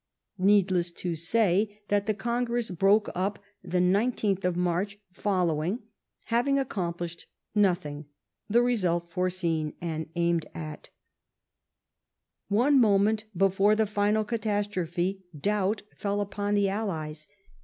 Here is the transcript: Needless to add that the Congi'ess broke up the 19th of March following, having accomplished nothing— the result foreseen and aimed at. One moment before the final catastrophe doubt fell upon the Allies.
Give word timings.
Needless 0.39 0.91
to 0.93 1.11
add 1.35 1.67
that 1.89 2.07
the 2.07 2.15
Congi'ess 2.15 2.75
broke 2.75 3.11
up 3.13 3.37
the 3.63 3.77
19th 3.77 4.43
of 4.43 4.57
March 4.57 4.97
following, 5.13 5.83
having 6.23 6.57
accomplished 6.57 7.27
nothing— 7.53 8.05
the 8.49 8.63
result 8.63 9.11
foreseen 9.11 9.75
and 9.79 10.09
aimed 10.15 10.47
at. 10.55 10.89
One 12.47 12.79
moment 12.79 13.25
before 13.37 13.75
the 13.75 13.85
final 13.85 14.23
catastrophe 14.23 15.23
doubt 15.39 15.83
fell 15.95 16.19
upon 16.19 16.55
the 16.55 16.67
Allies. 16.67 17.27